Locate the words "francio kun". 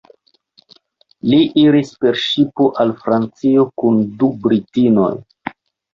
3.05-4.03